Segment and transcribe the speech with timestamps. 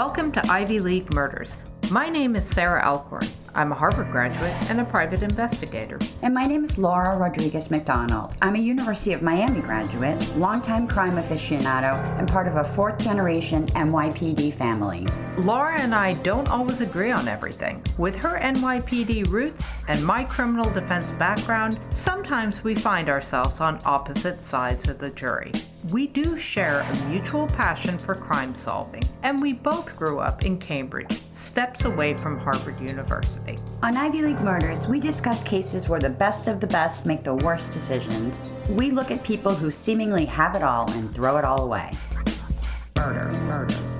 [0.00, 1.58] Welcome to Ivy League Murders.
[1.90, 3.26] My name is Sarah Alcorn.
[3.54, 5.98] I'm a Harvard graduate and a private investigator.
[6.22, 8.32] And my name is Laura Rodriguez McDonald.
[8.40, 13.66] I'm a University of Miami graduate, longtime crime aficionado, and part of a fourth generation
[13.66, 15.06] NYPD family.
[15.36, 17.84] Laura and I don't always agree on everything.
[17.98, 24.42] With her NYPD roots and my criminal defense background, sometimes we find ourselves on opposite
[24.42, 25.52] sides of the jury.
[25.88, 30.58] We do share a mutual passion for crime solving, and we both grew up in
[30.58, 33.56] Cambridge, steps away from Harvard University.
[33.82, 37.34] On Ivy League Murders, we discuss cases where the best of the best make the
[37.34, 38.38] worst decisions.
[38.68, 41.90] We look at people who seemingly have it all and throw it all away.
[42.96, 43.99] Murder, murder,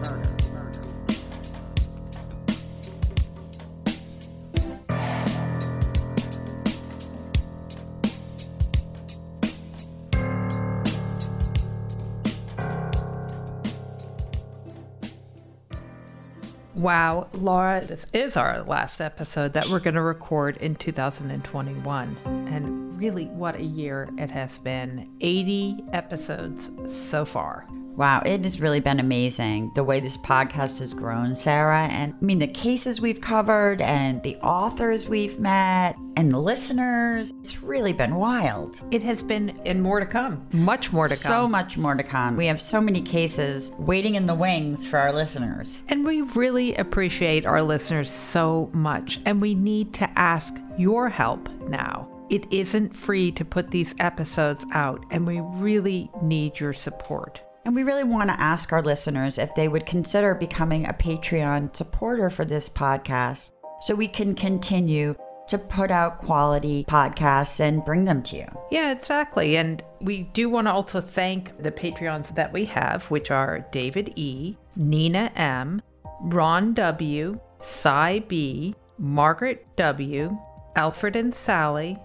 [16.74, 22.16] Wow, Laura, this is our last episode that we're going to record in 2021.
[22.24, 27.67] And really, what a year it has been 80 episodes so far.
[27.97, 31.87] Wow, it has really been amazing the way this podcast has grown, Sarah.
[31.87, 37.33] And I mean, the cases we've covered and the authors we've met and the listeners.
[37.41, 38.83] It's really been wild.
[38.91, 40.47] It has been, and more to come.
[40.53, 41.33] Much more to come.
[41.33, 42.37] So much more to come.
[42.37, 45.83] We have so many cases waiting in the wings for our listeners.
[45.89, 49.21] And we really appreciate our listeners so much.
[49.25, 52.19] And we need to ask your help now.
[52.31, 57.42] It isn't free to put these episodes out, and we really need your support.
[57.64, 61.75] And we really want to ask our listeners if they would consider becoming a Patreon
[61.75, 63.50] supporter for this podcast
[63.81, 65.17] so we can continue
[65.48, 68.47] to put out quality podcasts and bring them to you.
[68.70, 69.56] Yeah, exactly.
[69.56, 74.12] And we do want to also thank the Patreons that we have, which are David
[74.15, 75.83] E., Nina M.,
[76.22, 80.38] Ron W., Cy B., Margaret W.,
[80.77, 81.99] Alfred and Sally,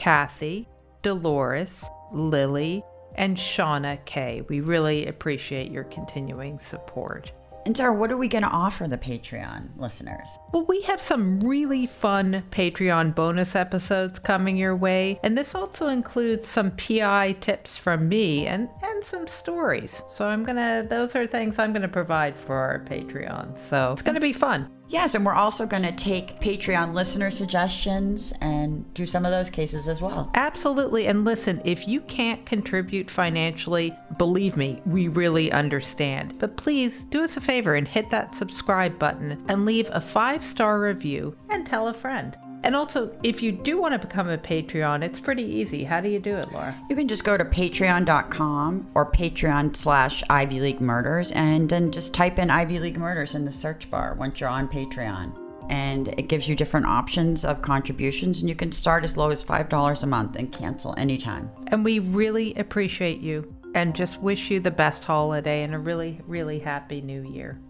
[0.00, 0.66] Kathy,
[1.02, 2.82] Dolores, Lily,
[3.16, 4.42] and Shauna K.
[4.48, 7.32] We really appreciate your continuing support.
[7.66, 10.38] And Tara, what are we going to offer the Patreon listeners?
[10.54, 15.88] Well, we have some really fun Patreon bonus episodes coming your way, and this also
[15.88, 20.02] includes some PI tips from me and and some stories.
[20.08, 23.58] So I'm gonna; those are things I'm gonna provide for our Patreon.
[23.58, 24.70] So it's gonna be fun.
[24.90, 29.48] Yes, and we're also going to take Patreon listener suggestions and do some of those
[29.48, 30.32] cases as well.
[30.34, 31.06] Absolutely.
[31.06, 36.36] And listen, if you can't contribute financially, believe me, we really understand.
[36.40, 40.44] But please do us a favor and hit that subscribe button and leave a five
[40.44, 42.36] star review and tell a friend.
[42.62, 45.84] And also, if you do want to become a Patreon, it's pretty easy.
[45.84, 46.76] How do you do it, Laura?
[46.90, 52.12] You can just go to patreon.com or patreon slash Ivy League Murders and then just
[52.12, 55.34] type in Ivy League Murders in the search bar once you're on Patreon.
[55.70, 59.44] And it gives you different options of contributions, and you can start as low as
[59.44, 61.48] $5 a month and cancel anytime.
[61.68, 66.20] And we really appreciate you and just wish you the best holiday and a really,
[66.26, 67.60] really happy new year.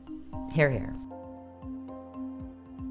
[0.54, 0.94] Here, here.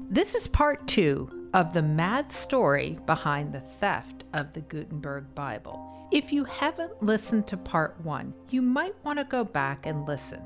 [0.08, 6.08] This is part two of the mad story behind the theft of the Gutenberg Bible.
[6.12, 10.42] If you haven't listened to part one, you might want to go back and listen.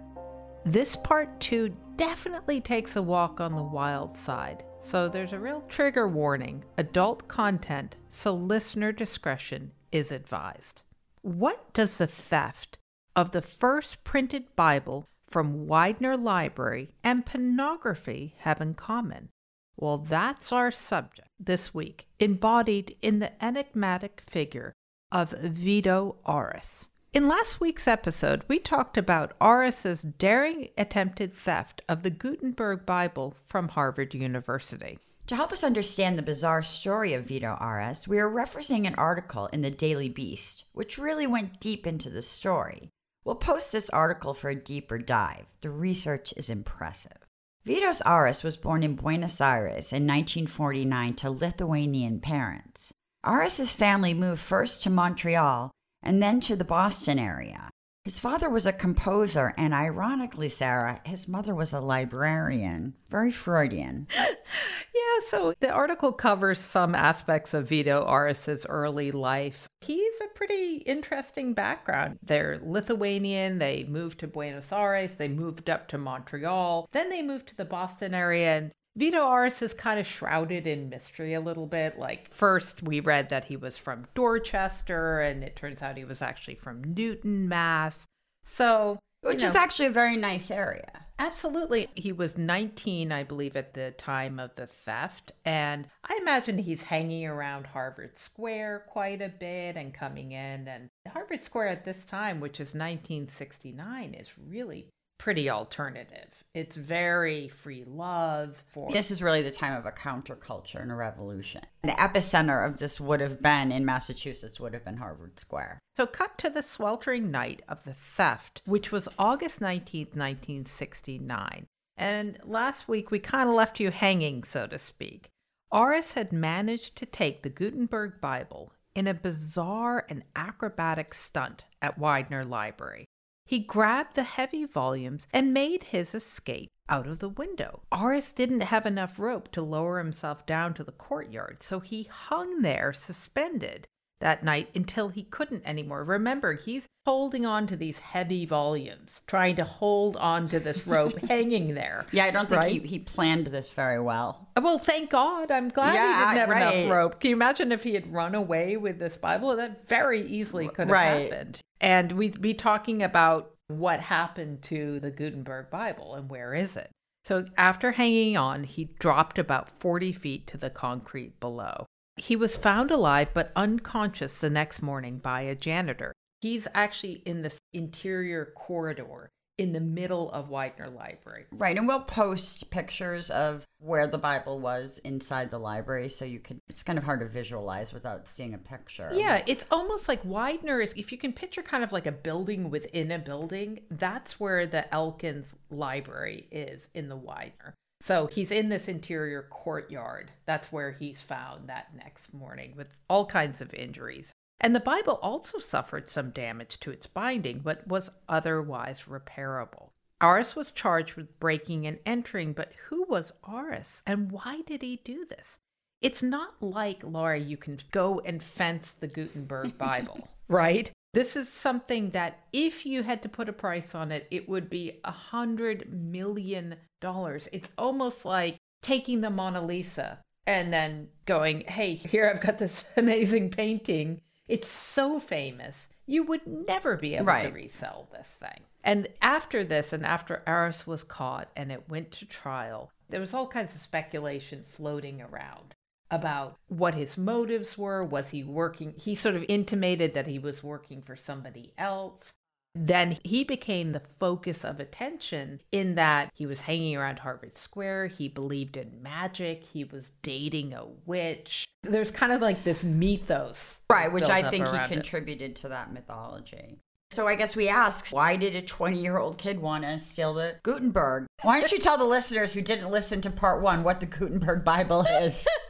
[0.65, 5.63] This part two definitely takes a walk on the wild side, so there's a real
[5.69, 10.83] trigger warning adult content, so listener discretion is advised.
[11.23, 12.79] What does the theft
[13.15, 19.29] of the first printed Bible from Widener Library and pornography have in common?
[19.77, 24.73] Well, that's our subject this week, embodied in the enigmatic figure
[25.11, 26.89] of Vito Aras.
[27.13, 33.37] In last week's episode, we talked about Aras's daring attempted theft of the Gutenberg Bible
[33.47, 34.99] from Harvard University.
[35.29, 39.47] To help us understand the bizarre story of Vito Aras, we are referencing an article
[39.47, 42.91] in the Daily Beast, which really went deep into the story.
[43.25, 45.47] We'll post this article for a deeper dive.
[45.63, 47.24] The research is impressive.
[47.67, 52.93] Vitos Aras was born in Buenos Aires in 1949 to Lithuanian parents.
[53.25, 55.71] Aras's family moved first to Montreal
[56.03, 57.71] and then to the Boston area.
[58.05, 62.93] His father was a composer, and ironically, Sarah, his mother was a librarian.
[63.09, 64.09] Very Freudian.
[64.19, 69.71] yeah, so the article covers some aspects of Vito Aras's early life.
[69.81, 72.19] He's a pretty interesting background.
[72.23, 77.47] They're Lithuanian, they moved to Buenos Aires, they moved up to Montreal, then they moved
[77.49, 81.67] to the Boston area, and Vito Aras is kind of shrouded in mystery a little
[81.67, 81.99] bit.
[81.99, 86.23] Like, first we read that he was from Dorchester, and it turns out he was
[86.23, 88.07] actually from Newton, Mass.
[88.45, 91.07] So which you is actually a very nice area.
[91.19, 91.89] Absolutely.
[91.95, 95.33] He was 19, I believe, at the time of the theft.
[95.45, 100.67] And I imagine he's hanging around Harvard Square quite a bit and coming in.
[100.67, 104.89] And Harvard Square at this time, which is 1969, is really
[105.19, 106.45] pretty alternative.
[106.55, 110.95] It's very free love for This is really the time of a counterculture and a
[110.95, 111.63] revolution.
[111.83, 115.79] The epicenter of this would have been in Massachusetts, would have been Harvard Square.
[115.97, 121.67] So, cut to the sweltering night of the theft, which was August 19th, 1969.
[121.97, 125.31] And last week we kind of left you hanging, so to speak.
[125.73, 131.99] Aras had managed to take the Gutenberg Bible in a bizarre and acrobatic stunt at
[131.99, 133.07] Widener Library.
[133.47, 137.83] He grabbed the heavy volumes and made his escape out of the window.
[137.93, 142.63] Aras didn't have enough rope to lower himself down to the courtyard, so he hung
[142.63, 143.87] there suspended
[144.21, 146.03] that night until he couldn't anymore.
[146.05, 151.19] Remember, he's holding on to these heavy volumes, trying to hold on to this rope
[151.29, 152.07] hanging there.
[152.13, 152.81] Yeah, I don't think Right?
[152.83, 154.49] he, he planned this very well.
[154.57, 155.51] Uh, well, thank God.
[155.51, 156.75] I'm glad Yeah, he didn't have right.
[156.77, 157.21] enough rope.
[157.21, 159.57] Can you imagine if he had run away with this Bible?
[159.57, 161.31] That very easily could have Right.
[161.33, 161.61] happened.
[161.81, 166.91] And we'd be talking about what happened to the Gutenberg Bible and where is it.
[167.25, 171.87] So after hanging on, he dropped about 40 feet to the concrete below.
[172.17, 176.13] He was found alive but unconscious the next morning by a janitor.
[176.41, 181.47] He's actually in this interior corridor in the middle of Widener Library.
[181.53, 186.41] Right, and we'll post pictures of where the Bible was inside the library so you
[186.41, 189.11] could it's kind of hard to visualize without seeing a picture.
[189.15, 192.71] Yeah, it's almost like Widener is, if you can picture kind of like a building
[192.71, 197.75] within a building, that's where the Elkins Library is in the Widener.
[198.05, 200.31] So he's in this interior courtyard.
[200.45, 204.35] That's where he's found that next morning with all kinds of injuries.
[204.61, 209.89] And the Bible also suffered some damage to its binding, but was otherwise repairable.
[210.21, 215.01] Aras was charged with breaking and entering, but who was Aras and why did he
[215.03, 215.59] do this?
[216.03, 220.91] It's not like, Laura, you can go and fence the Gutenberg Bible, right?
[221.15, 224.69] This is something that if you had to put a price on it, it would
[224.69, 227.49] be a hundred million dollars.
[227.53, 232.85] It's almost like taking the Mona Lisa and then going, hey, here I've got this
[232.97, 234.23] amazing painting.
[234.49, 235.89] It's so famous.
[236.05, 238.65] You would never be able to resell this thing.
[238.83, 243.33] And after this, and after Aras was caught and it went to trial, there was
[243.33, 245.74] all kinds of speculation floating around
[246.15, 248.03] about what his motives were.
[248.03, 248.95] Was he working?
[248.97, 252.35] He sort of intimated that he was working for somebody else.
[252.77, 258.09] Then he became the focus of attention in that he was hanging around Harvard Square.
[258.09, 259.63] He believed in magic.
[259.63, 261.67] He was dating a witch.
[261.85, 263.79] There's kind of like this mythos.
[263.89, 264.95] Right, which I think he around it.
[264.95, 266.79] contributed to that mythology.
[267.13, 270.35] So I guess we ask, why did a 20 year old kid want to steal
[270.35, 271.27] the Gutenberg?
[271.43, 274.65] Why don't you tell the listeners who didn't listen to part one what the Gutenberg
[274.65, 275.47] Bible is?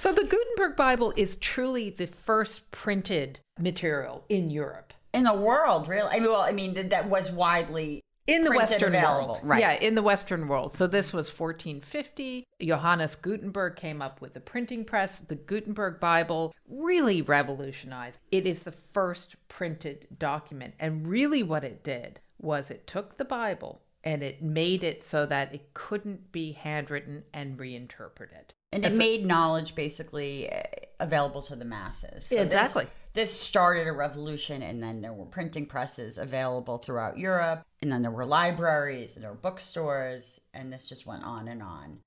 [0.00, 4.94] So the Gutenberg Bible is truly the first printed material in Europe.
[5.12, 6.08] In the world, really?
[6.08, 9.34] I mean, well, I mean, that, that was widely In the Western available.
[9.34, 9.40] world.
[9.42, 9.60] Right.
[9.60, 10.72] Yeah, in the Western world.
[10.72, 12.44] So this was 1450.
[12.62, 15.18] Johannes Gutenberg came up with the printing press.
[15.18, 18.20] The Gutenberg Bible really revolutionized.
[18.32, 20.72] It is the first printed document.
[20.80, 25.26] And really what it did was it took the Bible and it made it so
[25.26, 28.54] that it couldn't be handwritten and reinterpreted.
[28.72, 30.62] And it made knowledge basically uh,
[31.00, 32.26] available to the masses.
[32.26, 32.86] So this- Exactly.
[33.12, 38.02] This, started a revolution, and then there were printing presses available throughout Europe, and then
[38.02, 41.98] there were libraries, and there were bookstores, and this just went on and on.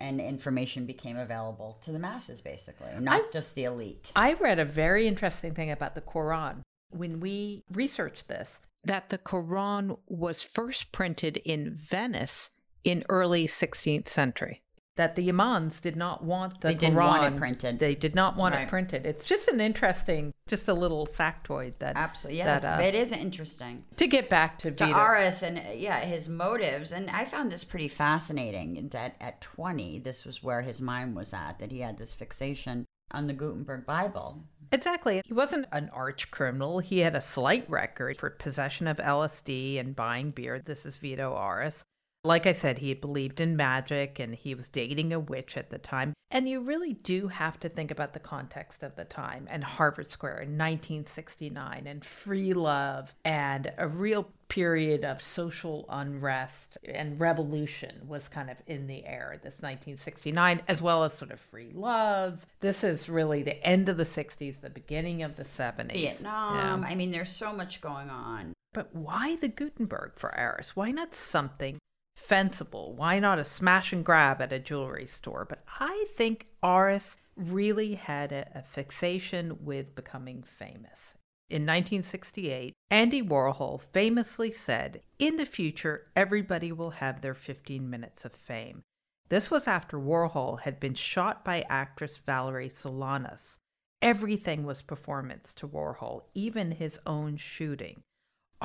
[0.00, 4.12] And information became available to the masses, basically, not just the elite.
[4.14, 9.18] I read a very interesting thing about the Quran when we researched this that the
[9.18, 12.50] Quran was first printed in Venice
[12.84, 14.60] in early 16th century.
[14.96, 17.80] That the imams did not want the They didn't want it printed.
[17.80, 18.62] They did not want Right.
[18.62, 19.04] it printed.
[19.04, 23.10] It's just an interesting, just a little factoid that Absolutely, yes, that, uh, it is
[23.10, 23.84] interesting.
[23.96, 24.96] to get back to, to Vito.
[24.96, 26.92] Aras and yeah, his motives.
[26.92, 31.32] And I found this pretty fascinating that at 20, this was where his mind was
[31.34, 34.44] at, that he had this fixation on the Gutenberg Bible.
[34.70, 35.22] Exactly.
[35.24, 36.78] He wasn't an arch criminal.
[36.78, 40.58] He had a slight record for possession of LSD and buying beer.
[40.58, 41.84] This is Vito Aras.
[42.26, 45.78] Like I said, he believed in magic and he was dating a witch at the
[45.78, 46.14] time.
[46.30, 50.10] And you really do have to think about the context of the time and Harvard
[50.10, 58.02] Square in 1969 and free love and a real period of social unrest and revolution
[58.06, 62.46] was kind of in the air this 1969 as well as sort of free love
[62.60, 66.82] this is really the end of the 60s the beginning of the 70s Vietnam.
[66.82, 66.88] Yeah.
[66.88, 68.52] I mean, there's so much going on.
[68.72, 70.74] But why the Gutenberg for Aras?
[70.74, 71.78] Why not something
[72.24, 72.94] fensible?
[72.94, 75.46] Why not a smash and grab at a jewelry store?
[75.48, 81.14] But I think Aras really had a, a fixation with becoming famous.
[81.50, 88.24] In 1968, Andy Warhol famously said, In the future, everybody will have their 15 minutes
[88.24, 88.82] of fame.
[89.28, 93.58] This was after Warhol had been shot by actress Valerie Solanas.
[94.00, 98.02] Everything was performance to Warhol, even his own shooting.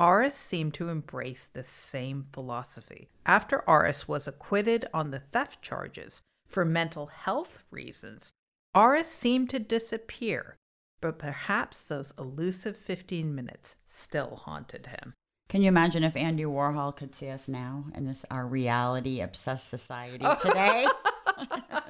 [0.00, 3.10] Aras seemed to embrace the same philosophy.
[3.26, 8.32] After Aras was acquitted on the theft charges for mental health reasons,
[8.74, 10.56] Aras seemed to disappear,
[11.02, 15.12] but perhaps those elusive 15 minutes still haunted him.
[15.50, 19.68] Can you imagine if Andy Warhol could see us now in this our reality obsessed
[19.68, 20.86] society today?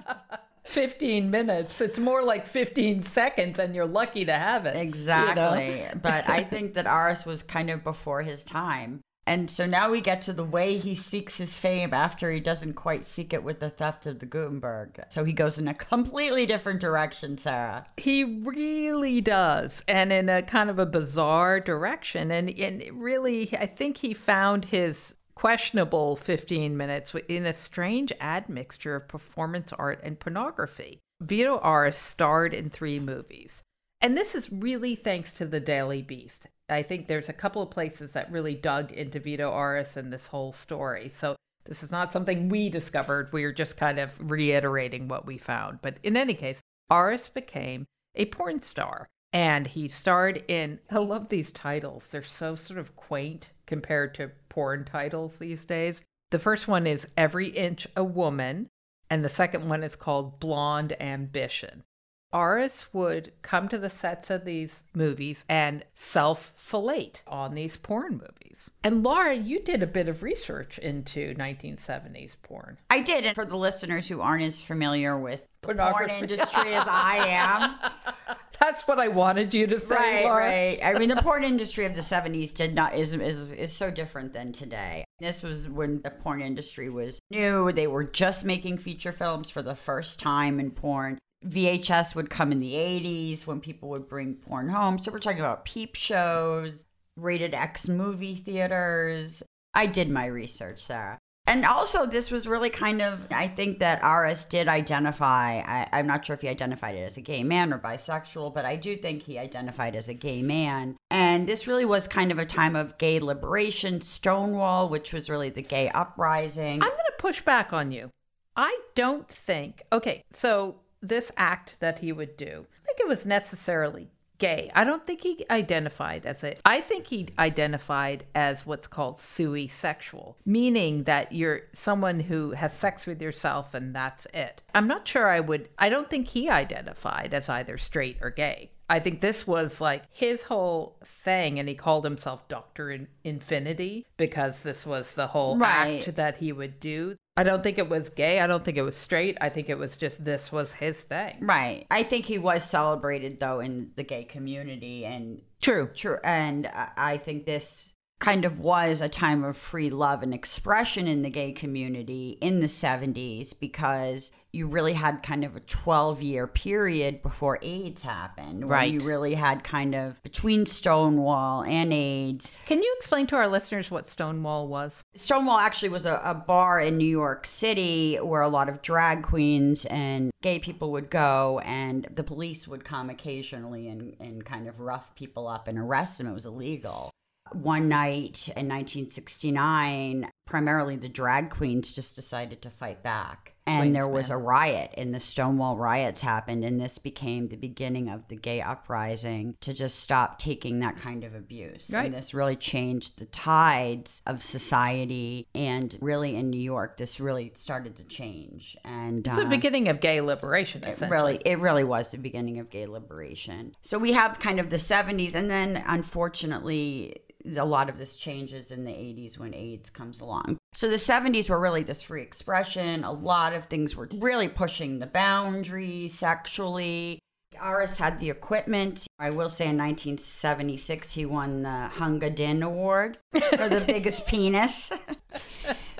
[0.64, 1.80] 15 minutes.
[1.80, 4.76] It's more like 15 seconds, and you're lucky to have it.
[4.76, 5.68] Exactly.
[5.68, 5.90] You know?
[6.02, 9.00] but I think that Aras was kind of before his time.
[9.26, 12.72] And so now we get to the way he seeks his fame after he doesn't
[12.72, 15.04] quite seek it with the theft of the Gutenberg.
[15.10, 17.86] So he goes in a completely different direction, Sarah.
[17.96, 22.30] He really does, and in a kind of a bizarre direction.
[22.32, 28.94] And, and really, I think he found his questionable 15 minutes in a strange admixture
[28.94, 31.00] of performance art and pornography.
[31.22, 33.62] Vito Aras starred in three movies.
[34.02, 36.46] And this is really thanks to the Daily Beast.
[36.68, 40.26] I think there's a couple of places that really dug into Vito Aras and this
[40.26, 41.08] whole story.
[41.08, 43.32] So this is not something we discovered.
[43.32, 45.78] We are just kind of reiterating what we found.
[45.80, 51.30] But in any case, Aras became a porn star and he starred in, I love
[51.30, 52.08] these titles.
[52.08, 56.02] They're so sort of quaint compared to porn titles these days.
[56.30, 58.68] The first one is Every Inch a Woman,
[59.08, 61.84] and the second one is called Blonde Ambition.
[62.32, 68.12] Aras would come to the sets of these movies and self fellate on these porn
[68.12, 68.70] movies.
[68.84, 72.78] And Laura, you did a bit of research into 1970s porn.
[72.88, 73.24] I did.
[73.24, 78.36] And for the listeners who aren't as familiar with the porn industry as I am,
[78.70, 80.44] that's what I wanted you to say, right, Laura.
[80.44, 80.80] Right.
[80.82, 84.32] I mean, the porn industry of the '70s did not is, is is so different
[84.32, 85.04] than today.
[85.18, 87.72] This was when the porn industry was new.
[87.72, 91.18] They were just making feature films for the first time in porn.
[91.44, 94.98] VHS would come in the 80s when people would bring porn home.
[94.98, 96.84] So we're talking about peep shows,
[97.16, 99.42] rated X movie theaters.
[99.72, 101.18] I did my research, Sarah.
[101.46, 106.06] And also, this was really kind of, I think that Aras did identify, I, am
[106.06, 108.96] not sure if he identified it as a gay man or bisexual, but I do
[108.96, 110.96] think he identified as a gay man.
[111.10, 115.50] And this really was kind of a time of gay liberation, Stonewall, which was really
[115.50, 116.82] the gay uprising.
[116.82, 118.10] I'm going to push back on you.
[118.54, 123.26] I don't think, okay, so this act that he would do, I think it was
[123.26, 124.70] necessarily gay.
[124.74, 126.60] I don't think he identified as it.
[126.64, 132.74] I think he identified as what's called sui sexual, meaning that you're someone who has
[132.74, 134.62] sex with yourself and that's it.
[134.74, 138.72] I'm not sure I would, I don't think he identified as either straight or gay.
[138.90, 144.04] I think this was like his whole thing, and he called himself Doctor in- Infinity
[144.16, 146.00] because this was the whole right.
[146.00, 147.14] act that he would do.
[147.40, 148.38] I don't think it was gay.
[148.40, 149.38] I don't think it was straight.
[149.40, 151.38] I think it was just this was his thing.
[151.40, 151.86] Right.
[151.90, 155.88] I think he was celebrated though in the gay community and true.
[155.94, 156.18] True.
[156.22, 161.20] And I think this kind of was a time of free love and expression in
[161.20, 166.46] the gay community in the 70s because you really had kind of a 12 year
[166.46, 168.68] period before AIDS happened.
[168.68, 168.92] Right.
[168.92, 172.50] You really had kind of between Stonewall and AIDS.
[172.66, 175.02] Can you explain to our listeners what Stonewall was?
[175.14, 179.22] Stonewall actually was a, a bar in New York City where a lot of drag
[179.22, 184.68] queens and gay people would go, and the police would come occasionally and, and kind
[184.68, 186.26] of rough people up and arrest them.
[186.26, 187.10] It was illegal
[187.54, 193.54] one night in 1969, primarily the drag queens just decided to fight back.
[193.66, 198.08] And there was a riot and the stonewall riots happened and this became the beginning
[198.08, 201.88] of the gay uprising to just stop taking that kind of abuse.
[201.88, 202.06] Right.
[202.06, 207.52] and this really changed the tides of society and really in new york this really
[207.54, 208.76] started to change.
[208.84, 212.58] And it's uh, the beginning of gay liberation it really it really was the beginning
[212.58, 213.76] of gay liberation.
[213.82, 217.22] So we have kind of the 70s and then unfortunately
[217.56, 220.39] a lot of this changes in the 80s when AIDS comes along.
[220.74, 223.04] So the 70s were really this free expression.
[223.04, 227.18] A lot of things were really pushing the boundaries sexually.
[227.60, 229.06] Aras had the equipment.
[229.18, 234.92] I will say in 1976, he won the Hunga Din Award for the biggest penis.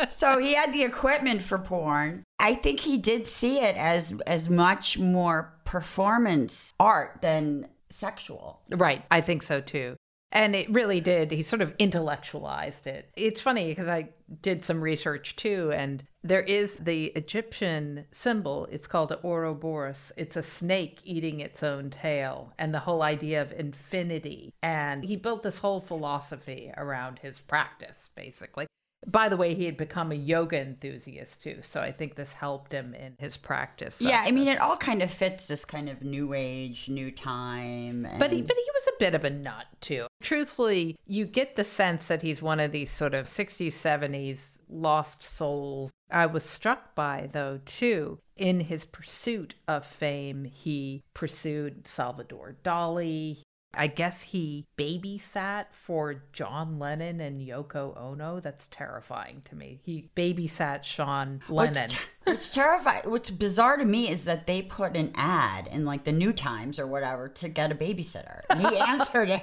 [0.09, 2.23] so he had the equipment for porn.
[2.39, 8.63] I think he did see it as as much more performance art than sexual.
[8.71, 9.05] Right.
[9.11, 9.97] I think so too.
[10.33, 11.31] And it really did.
[11.33, 13.11] He sort of intellectualized it.
[13.17, 14.11] It's funny because I
[14.43, 18.69] did some research too, and there is the Egyptian symbol.
[18.71, 20.13] It's called Ouroboros.
[20.17, 24.55] It's a snake eating its own tail, and the whole idea of infinity.
[24.63, 28.67] And he built this whole philosophy around his practice, basically.
[29.07, 32.73] By the way, he had become a yoga enthusiast too, so I think this helped
[32.73, 34.01] him in his practice.
[34.01, 38.05] Yeah, I mean, it all kind of fits this kind of new age, new time.
[38.05, 38.19] And...
[38.19, 40.07] But he, but he was a bit of a nut too.
[40.23, 45.23] Truthfully, you get the sense that he's one of these sort of 60s, 70s lost
[45.23, 45.91] souls.
[46.11, 53.39] I was struck by, though, too, in his pursuit of fame, he pursued Salvador Dali.
[53.73, 58.41] I guess he babysat for John Lennon and Yoko Ono.
[58.41, 59.79] That's terrifying to me.
[59.85, 61.75] He babysat Sean Lennon.
[61.77, 66.03] What's, what's terrifying, what's bizarre to me is that they put an ad in like
[66.05, 69.43] the New Times or whatever to get a babysitter, and he answered it.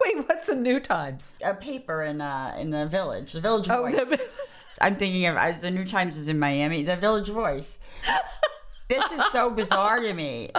[0.00, 1.32] Wait, what's the New Times?
[1.42, 3.94] A paper in uh in the Village, the Village Oh, Voice.
[3.96, 4.24] the-
[4.80, 7.78] I'm thinking of as the New Times is in Miami, the Village Voice.
[8.88, 10.50] this is so bizarre to me.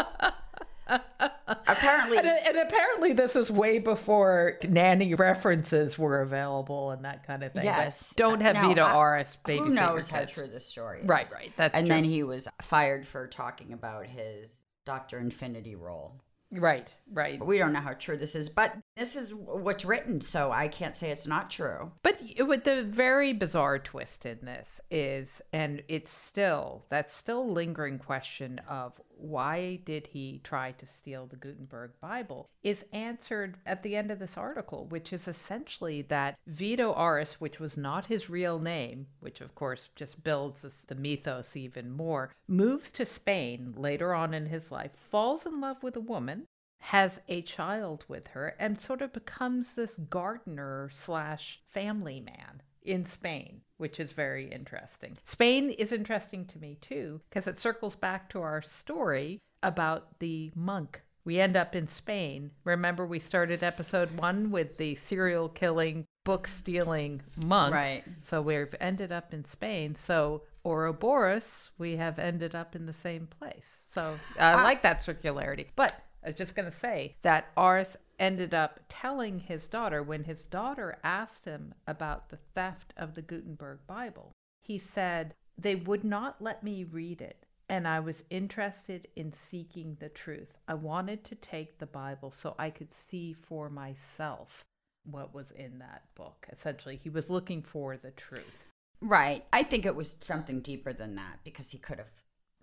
[1.47, 7.43] Apparently, And, and apparently, this was way before nanny references were available and that kind
[7.43, 7.61] of thing.
[7.61, 8.13] But Yes.
[8.15, 11.07] don't have Now, Vito I- Aras babysit who knows how true this story is.
[11.07, 11.51] Right, right.
[11.55, 11.95] That's and true.
[11.95, 16.21] then he was fired for talking about his Doctor Infinity role.
[16.51, 17.43] right, right.
[17.43, 20.95] We don't know how true this is, but this is what's written, so I can't
[20.95, 21.91] say it's not true.
[22.01, 27.99] But with the very bizarre twist in this is, and it's still that still lingering
[27.99, 33.95] question of why did he try to steal the Gutenberg Bible is answered at the
[33.95, 38.59] end of this article, which is essentially that Vito Aras, which was not his real
[38.59, 44.13] name, which of course just builds this, the mythos even more, moves to Spain later
[44.13, 46.45] on in his life, falls in love with a woman
[46.79, 53.05] has a child with her and sort of becomes this gardener slash family man in
[53.05, 55.17] Spain, which is very interesting.
[55.23, 60.51] Spain is interesting to me too, because it circles back to our story about the
[60.55, 61.01] monk.
[61.23, 62.51] We end up in Spain.
[62.63, 67.73] Remember, we started episode one with the serial killing, book stealing monk.
[67.73, 68.03] Right.
[68.21, 69.95] So we've ended up in Spain.
[69.95, 73.85] So Ouroboros, we have ended up in the same place.
[73.89, 75.67] So I like that circularity.
[75.75, 80.23] But I was just going to say that Aras ended up telling his daughter when
[80.23, 84.31] his daughter asked him about the theft of the Gutenberg Bible,
[84.63, 87.45] he said, They would not let me read it.
[87.69, 90.57] And I was interested in seeking the truth.
[90.67, 94.63] I wanted to take the Bible so I could see for myself
[95.03, 96.47] what was in that book.
[96.51, 98.69] Essentially, he was looking for the truth.
[99.01, 99.45] Right.
[99.53, 102.11] I think it was something deeper than that because he could have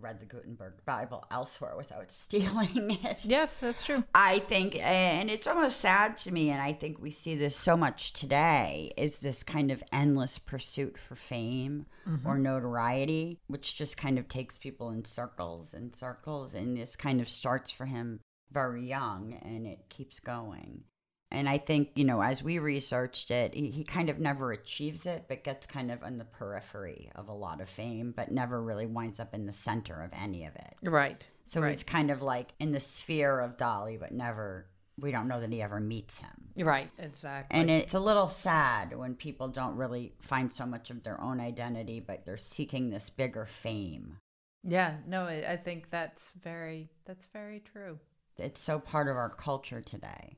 [0.03, 3.25] read the Gutenberg Bible elsewhere without stealing it.
[3.25, 4.05] Yes, that's true.
[4.15, 7.77] I think, and it's almost sad to me, and I think we see this so
[7.77, 12.27] much today, is this kind of endless pursuit for fame mm-hmm.
[12.27, 16.55] or notoriety, which just kind of takes people in circles and circles.
[16.55, 18.21] And this kind of starts for him
[18.53, 20.85] very young and it keeps going.
[21.33, 25.07] And I think, you know, as we researched it, he, he kind of never achieves
[25.07, 28.63] it, but gets kind of on the periphery of a lot of fame, but never
[28.63, 30.77] really winds up in the center of any of it.
[30.83, 31.25] Right.
[31.45, 31.73] So right.
[31.73, 34.67] he's kind of like in the sphere of Dali, but never,
[35.01, 36.51] we don't know that he ever meets him.
[36.57, 37.59] Right, exactly.
[37.59, 41.41] And it's a little sad when people don't really find so much of their own
[41.41, 44.19] identity, but they're seeking this bigger fame.
[44.63, 47.99] yeah, no, I I think that's very that's very true.
[48.39, 50.37] It's so part of our culture today.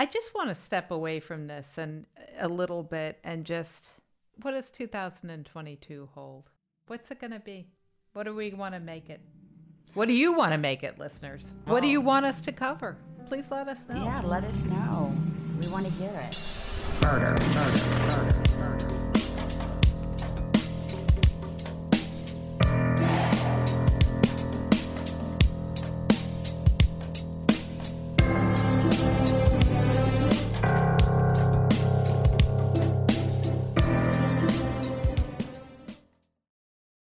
[0.00, 2.06] I just want to step away from this and
[2.38, 3.88] a little bit and just
[4.42, 6.50] what does 2022 hold?
[6.86, 7.66] What's it going to be?
[8.12, 9.20] What do we want to make it?
[9.94, 11.52] What do you want to make it, listeners?
[11.64, 12.04] What do you oh.
[12.04, 12.96] want us to cover?
[13.26, 14.04] Please let us know.
[14.04, 15.12] Yeah, let us know.
[15.60, 16.38] We want to hear it.
[17.02, 18.47] Murder, murder, murder, murder.